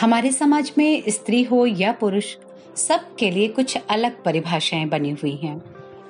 [0.00, 2.36] हमारे समाज में स्त्री हो या पुरुष,
[2.76, 5.62] सबके लिए कुछ अलग परिभाषाएँ बनी हुई हैं।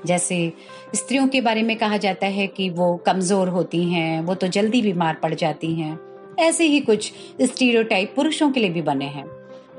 [0.06, 0.52] जैसे
[0.94, 4.82] स्त्रियों के बारे में कहा जाता है कि वो कमज़ोर होती हैं, वो तो जल्दी
[4.82, 6.00] बीमार पड़ जाती हैं।
[6.38, 9.26] ऐसे ही कुछ स्टीरियोटाइप पुरुषों के लिए भी बने हैं।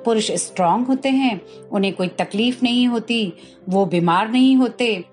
[0.06, 3.34] पुरुष स्ट्रांग होते हैं, उन्हें कोई तकलीफ़ नहीं होती,
[3.70, 5.06] वो बीमार नहीं होते।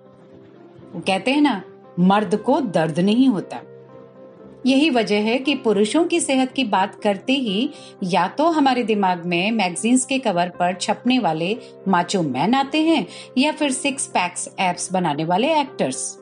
[0.96, 1.62] कहते हैं ना,
[2.00, 3.60] मर्द को दर्द नहीं होता।
[4.66, 7.70] यही वजह है कि पुरुषों की सेहत की बात करते ही
[8.04, 11.56] या तो हमारे दिमाग में मैगजीन्स के कवर पर छपने वाले
[11.88, 13.06] माचो मैन आते हैं
[13.38, 16.18] या फिर सिक्स पैक्स एप्स बनाने वाले एक्टर्स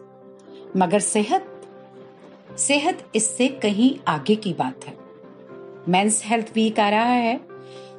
[0.77, 1.51] मगर सेहत
[2.59, 4.97] सेहत इससे कहीं आगे की बात है।
[5.89, 7.37] मेंस हेल्थ वीक आ रहा है।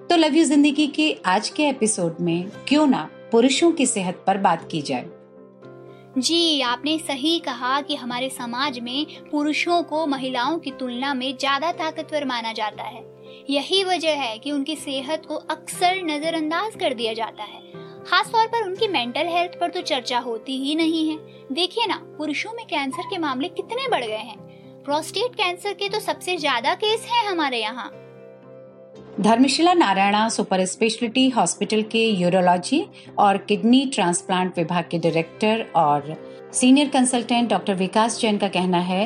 [0.09, 4.37] तो लव यू ज़िंदगी के आज के एपिसोड में क्यों ना पुरुषों की सेहत पर
[4.37, 5.05] बात की जाए।
[6.17, 11.71] जी, आपने सही कहा कि हमारे समाज में पुरुषों को महिलाओं की तुलना में ज़्यादा
[11.71, 13.03] ताकतवर माना जाता है।
[13.49, 17.61] यही वजह है कि उनकी सेहत को अक्सर नजरअंदाज कर दिया जाता है।
[18.03, 21.17] खास तौर पर उनकी मेंटल हेल्थ पर तो चर्चा होती ही नहीं है।
[21.51, 24.37] देखिए ना, पुरुषों में कैंसर के मामले कितने बढ़ गए हैं।
[24.83, 27.91] प्रोस्टेट कैंसर के तो सबसे ज़्यादा केस हैं हमारे यहाँ।
[29.19, 32.81] Dharamshila Narayana super speciality hospital के यूरोलॉजी
[33.17, 36.15] और किडनी ट्रांसप्लांट विभाग के डायरेक्टर और
[36.53, 39.05] senior consultant doctor Vikas Jain का कहना है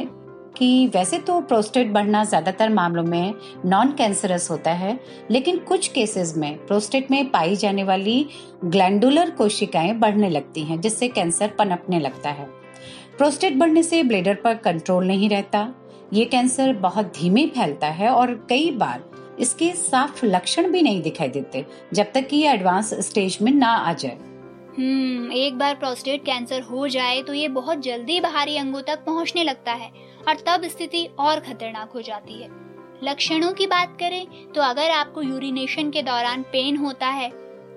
[0.58, 3.34] कि वैसे तो प्रोस्टेट बढ़ना ज़्यादातर मामलों में
[3.66, 5.00] नॉन कैंसरस होता है,
[5.32, 8.26] लेकिन कुछ केसेस में प्रोस्टेट में पाई जाने वाली
[8.66, 12.48] ग्लैंडुलर कोशिकाएँ बढ़ने लगती हैं, जिससे कैंसर पनपने लगता है।
[13.18, 15.68] प्रोस्टेट बढ़ने से ब्लेडर पर कंट्रोल नहीं रहता।
[16.14, 19.09] ये कैंसर बहुत धीमे फैलता है और कई बार
[19.40, 23.68] इसके साफ़ लक्षण भी नहीं दिखाई देते, जब तक कि ये एडवांस स्टेज में ना
[23.68, 24.18] आ जाए।
[24.78, 29.44] हम्म एक बार प्रोस्टेट कैंसर हो जाए तो ये बहुत जल्दी बाहरी अंगों तक पहुँचने
[29.44, 29.92] लगता है
[30.28, 32.48] और तब स्थिति और खतरनाक हो जाती है।
[33.04, 37.30] लक्षणों की बात करें तो अगर आपको यूरिनेशन के दौरान पेन होता है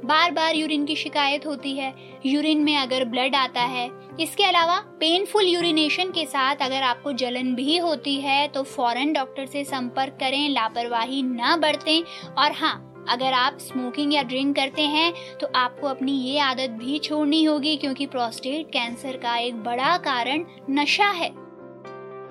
[0.05, 1.93] बार बार यूरिन की शिकायत होती है।
[2.27, 3.91] यूरिन में अगर ब्लड आता है,
[4.21, 9.47] इसके अलावा पेनफुल यूरिनेशन के साथ अगर आपको जलन भी होती है तो फ़ौरन डॉक्टर
[9.47, 12.03] से संपर्क करें, लापरवाही न बरतें।
[12.35, 16.99] और हाँ अगर आप स्मोकिंग या ड्रिंक करते हैं तो आपको अपनी ये आदत भी
[16.99, 21.29] छोड़नी होगी, क्योंकि प्रोस्टेट कैंसर का एक बड़ा कारण नशा है।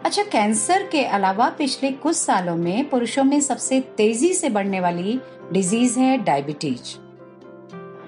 [0.06, 5.20] अच्छा कैंसर के अलावा पिछले कुछ सालों में पुरुषों में सबसे तेज़ी से बढ़ने वाली
[5.52, 6.96] डिज़ीज़ है डायबिटीज़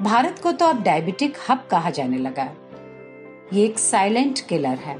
[0.04, 2.44] भारत को तो अब डायबिटिक हब कहा जाने लगा।
[3.54, 4.96] ये एक साइलेंट किलर है।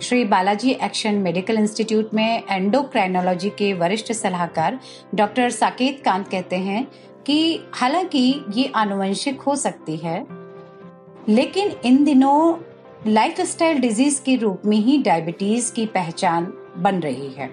[0.00, 4.78] Shri Balaji action medical institute में एंडोक्राइनोलॉजी के वरिष्ठ सलाहकार
[5.14, 6.86] डॉक्टर साकेत कांत कहते हैं
[7.26, 10.20] कि हालाँकि ये आनुवंशिक हो सकती है,
[11.28, 12.56] लेकिन इन दिनों
[13.06, 17.50] लाइफस्टाइल डिज़ीज़ के रूप में ही डायबिटीज़ की पहचान बन रही है।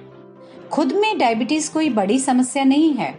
[0.71, 3.13] खुद में डायबिटीज़ कोई बड़ी समस्या नहीं है,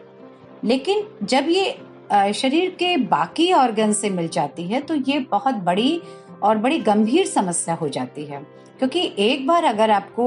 [0.64, 1.78] लेकिन जब ये
[2.12, 6.00] शरीर के बाकी ऑर्गन से मिल जाती है तो ये बहुत बड़ी
[6.42, 8.40] और बड़ी गंभीर समस्या हो जाती है।
[8.78, 10.26] क्योंकि एक बार अगर आपको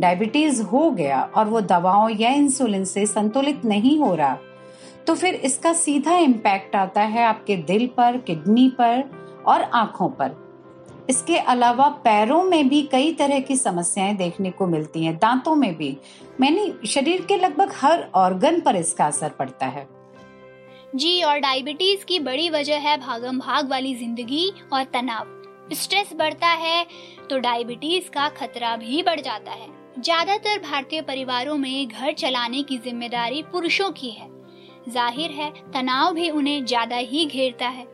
[0.00, 4.38] डायबिटीज़ हो गया और वो दवाओं या इंसुलिन से संतुलित नहीं हो रहा
[5.06, 9.02] तो फिर इसका सीधा इम्पैक्ट आता है आपके दिल पर किडनी पर
[9.46, 10.34] और आँखों पर।
[11.10, 15.74] इसके अलावा पैरों में भी कई तरह की समस्याएँ देखने को मिलती हैं, दांतों में
[15.76, 15.96] भी।
[16.40, 19.86] मैंने शरीर के लगभग हर ऑर्गन पर इसका असर पड़ता है।
[20.92, 26.48] जी, और डायबिटीज़ की बड़ी वजह है भागम भाग वाली ज़िंदगी और तनाव। स्ट्रेस बढ़ता
[26.48, 26.86] है
[27.30, 29.68] तो डायबिटीज़ का खतरा भी बढ़ जाता है।
[29.98, 34.28] ज़्यादातर भारतीय परिवारों में घर चलाने की ज़िम्मेदारी पुरुषों की है।
[34.88, 37.86] ज़ाहिर है, तनाव भी उन्हें ज़्यादा ही घेरता है।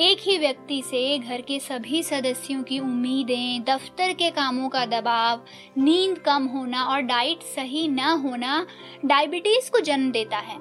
[0.00, 5.44] एक ही व्यक्ति से घर के सभी सदस्यों की उम्मीदें, दफ्तर के कामों का दबाव,
[5.78, 8.64] नींद कम होना और डाइट सही न होना
[9.04, 10.58] डायबिटीज़ को जन्म देता है।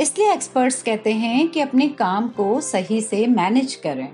[0.00, 4.08] इसलिए एक्सपर्ट्स कहते हैं कि अपने काम को सही से मैनेज करें।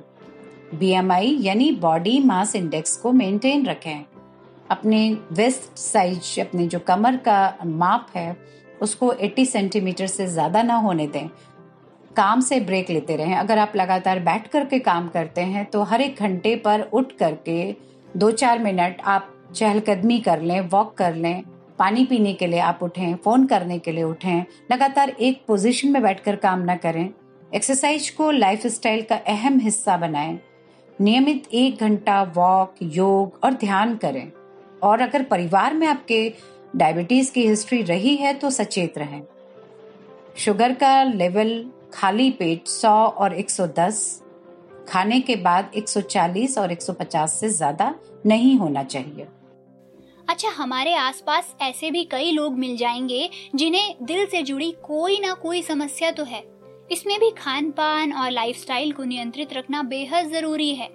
[0.74, 4.04] बीएमआई यानी बॉडी मास इंडेक्स को मेंटेन रखें।
[4.70, 5.00] अपने
[5.32, 8.36] वेस्ट साइज़ अपने जो कमर का माप है,
[8.82, 11.28] उसको 80 सेंटीमीटर से ज़्यादा ना होने दें।
[12.16, 16.00] काम से ब्रेक लेते रहें। अगर आप लगातार बैठ करके काम करते हैं तो हर
[16.00, 17.74] एक घंटे पर उठ करके
[18.16, 21.42] दो चार मिनट आप चहलकदमी कर लें वॉक कर लें।
[21.80, 26.02] पानी पीने के लिए आप उठें, फ़ोन करने के लिए उठें, लगातार एक पोजीशन में
[26.02, 27.08] बैठकर काम ना करें।
[27.54, 30.38] एक्सरसाइज को लाइफ स्टाइल का अहम हिस्सा बनाएँ।
[31.00, 34.32] नियमित एक घंटा वॉक योग और ध्यान करें।
[34.82, 36.32] और अगर परिवार में आपके
[36.76, 39.22] डायबिटीज़ की हिस्ट्री रही है तो सचेत रहें।
[40.36, 44.22] शुगर का लेवल खाली पेट 100 और 110
[44.88, 47.94] खाने के बाद 140 और 150 से ज़्यादा
[48.26, 49.26] नहीं होना चाहिए।
[50.30, 55.32] अच्छा हमारे आसपास ऐसे भी कई लोग मिल जाएँगे जिन्हें दिल से जुड़ी कोई ना
[55.34, 56.42] कोई समस्या तो है।
[56.92, 60.88] इसमें भी खान पान और लाइफस्टाइल को नियंत्रित रखना बेहद ज़रूरी है।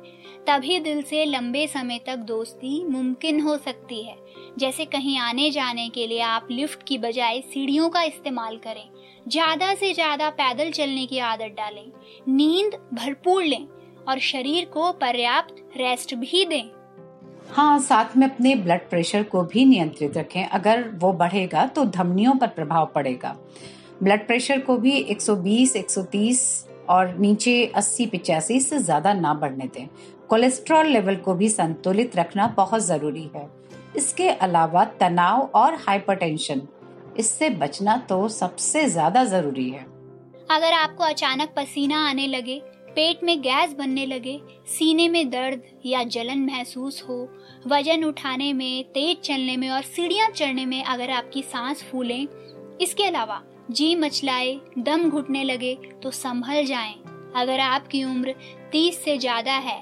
[0.47, 4.15] तभी दिल से लंबे समय तक दोस्ती मुमकिन हो सकती है।
[4.57, 8.89] जैसे कहीं आने जाने के लिए आप लिफ्ट की बजाय सीढ़ियों का इस्तेमाल करें।
[9.27, 11.91] ज़्यादा से ज़्यादा पैदल चलने की आदत डालें।
[12.27, 13.67] नींद भरपूर लें
[14.07, 16.84] और शरीर को पर्याप्त रेस्ट भी दें।
[17.49, 22.35] हाँ साथ में अपने ब्लड प्रेशर को भी नियंत्रित रखें। अगर वो बढ़ेगा तो धमनियों
[22.35, 23.35] पर प्रभाव पड़ेगा।
[24.03, 29.87] ब्लड प्रेशर को भी 120, 130 और नीचे 80 पिचासी से ज़्यादा ना बढ़ने दें।
[30.29, 33.49] कोलेस्ट्रॉल लेवल को भी संतुलित रखना बहुत ज़रूरी है।
[33.97, 36.61] इसके अलावा तनाव और हाइपरटेंशन
[37.17, 39.85] इससे बचना तो सबसे ज़्यादा ज़रूरी है।
[40.49, 42.61] अगर आपको अचानक पसीना आने लगे
[42.95, 47.17] पेट में गैस बनने लगे, सीने में दर्द या जलन महसूस हो,
[47.67, 52.21] वज़न उठाने में, तेज चलने में और सीढ़ियाँ चढ़ने में अगर आपकी सांस फूले,
[52.81, 56.95] इसके अलावा जी मचलाए, दम घुटने लगे तो संभल जाएँ।
[57.35, 58.35] अगर आपकी उम्र
[58.71, 59.79] 30 से ज़्यादा है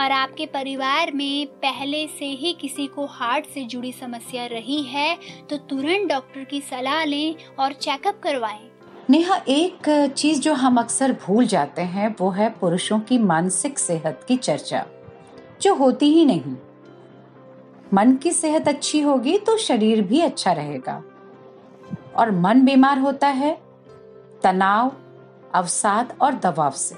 [0.00, 5.16] और आपके परिवार में पहले से ही किसी को हार्ट से जुड़ी समस्या रही है
[5.50, 8.69] तो तुरंत डॉक्टर की सलाह लें और चेकअप करवाएँ।
[9.10, 14.24] नेहा, एक चीज़ जो हम अक्सर भूल जाते हैं, वो है पुरुषों की मानसिक सेहत
[14.28, 14.86] की चर्चा,
[15.62, 16.56] जो होती ही नहीं।
[17.94, 21.02] मन की सेहत अच्छी होगी तो शरीर भी अच्छा रहेगा।
[22.16, 23.60] और मन बीमार होता है,
[24.42, 24.92] तनाव,
[25.54, 26.96] अवसाद और दबाव से।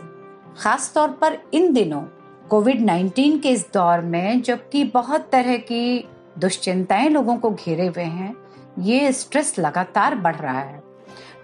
[0.59, 2.03] खास तौर पर इन दिनों
[2.49, 6.09] कोविड 19 के इस दौर में, जबकि बहुत तरह की
[6.39, 8.37] दुश्चिंताएँ लोगों को घेरे हुए हैं,
[8.79, 10.92] ये स्ट्रेस लगातार बढ़ रहा है।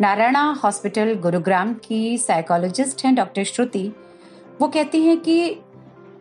[0.01, 3.91] नारायणा हॉस्पिटल, गुरुग्राम की साइकोलॉजिस्ट हैं डॉक्टर श्रुति।
[4.61, 5.33] वो कहती हैं कि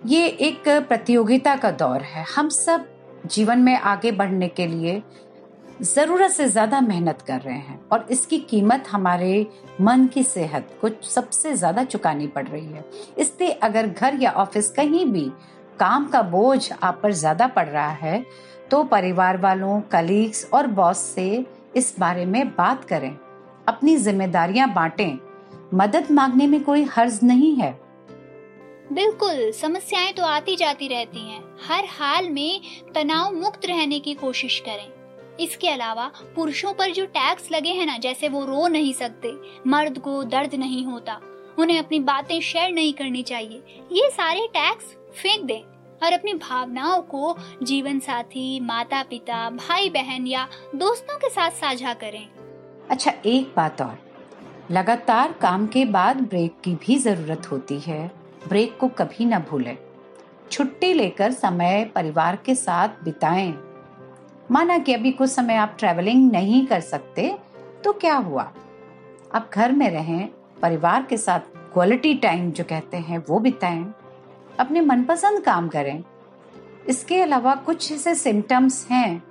[0.06, 2.88] ये एक प्रतियोगिता का दौर है। हम सब
[3.26, 5.02] जीवन में आगे बढ़ने के लिए
[5.84, 9.46] ज़रूरत से ज़्यादा मेहनत कर रहे हैं और इसकी कीमत हमारे
[9.82, 12.84] मन की सेहत को सबसे ज़्यादा चुकानी पड़ रही है।
[13.18, 15.30] इसलिए अगर घर या ऑफ़िस कहीं भी
[15.80, 18.26] काम का बोझ आप पर ज़्यादा पड़ रहा है
[18.72, 21.46] तो परिवार वालों कलीग्स और बॉस से
[21.76, 23.16] इस बारे में बात करें।
[23.68, 25.18] अपनी जिम्मेदारियाँ बांटें।
[25.74, 27.72] मदद मांगने में कोई हर्ज नहीं है।
[28.94, 32.62] बिल्कुल, समस्याएँ तो आती जाती रहती हैं। हर हाल में
[32.96, 34.88] तनाव मुक्त रहने की कोशिश करें।
[35.40, 39.34] इसके अलावा पुरुषों पर जो टैक्स लगे हैं ना, जैसे वो रो नहीं सकते,
[39.68, 41.20] मर्द को दर्द नहीं होता,
[41.60, 44.86] उन्हें अपनी बातें शेयर नहीं करनी चाहिए, ये सारे टैक्स
[45.22, 45.62] फेंक दें
[46.04, 51.94] और अपनी भावनाओं को जीवन साथी माता पिता भाई बहन या दोस्तों के साथ साझा
[51.94, 52.37] करें।
[52.90, 54.00] अच्छा एक बात और।
[54.72, 58.12] लगातार काम के बाद ब्रेक की भी ज़रूरत होती है।
[58.50, 59.78] ब्रेक को कभी ना भूलें।
[60.52, 63.54] छुट्टी लेकर समय परिवार के साथ बिताएँ।
[64.52, 67.38] माना कि अभी कुछ समय आप ट्रेवलिंग नहीं कर सकते
[67.84, 68.52] तो क्या हुआ?
[69.34, 70.30] आप घर में रहें,
[70.62, 71.40] परिवार के साथ
[71.74, 73.94] क्वालिटी टाइम जो कहते हैं, वो बिताएँ।
[74.60, 76.04] अपने मनपसंद काम करें।
[76.90, 79.24] इसके अलावा कुछ ऐसे सिम्टम्स हैं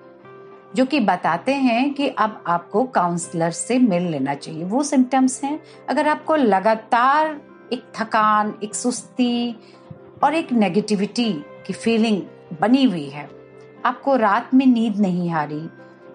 [0.77, 5.59] जो कि बताते हैं कि अब आपको काउंसलर से मिल लेना चाहिए। वो सिम्टम्स हैं।
[5.89, 7.41] अगर आपको लगातार
[7.73, 9.57] एक थकान, एक सुस्ती
[10.25, 11.33] और एक नेगेटिविटी
[11.67, 12.21] की फीलिंग
[12.61, 13.29] बनी हुई है,
[13.85, 15.69] आपको रात में नींद नहीं आ रही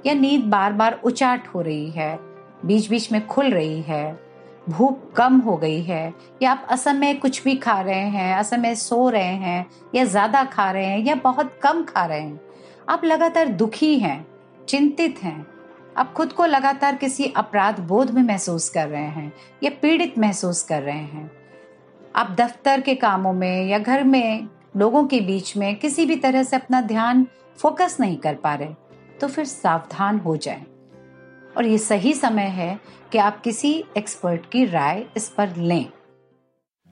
[0.06, 2.18] या नींद बार बार उचाट हो रही है
[2.66, 4.20] बीच बीच में खुल रही है,
[4.70, 9.10] भूख कम हो गई है, या आप असमय कुछ भी खा रहे हैं, असमय सो
[9.10, 9.66] रहे हैं,
[9.96, 12.40] या ज़्यादा खा रहे हैं, या बहुत कम खा रहे हैं,
[12.90, 14.31] आप लगातार दुखी हैं
[14.68, 15.46] चिंतित हैं।
[15.98, 19.32] आप खुद को लगातार किसी अपराध बोध में महसूस कर रहे हैं
[19.64, 21.30] या पीड़ित महसूस कर रहे हैं।
[22.16, 26.44] आप दफ्तर के कामों में या घर में लोगों के बीच में किसी भी तरह
[26.44, 27.26] से अपना ध्यान
[27.60, 28.74] फोकस नहीं कर पा रहे
[29.20, 30.66] तो फिर सावधान हो जाएँ।
[31.58, 32.80] और ये सही समय है
[33.12, 35.86] कि आप किसी एक्सपर्ट की राय इस पर लें।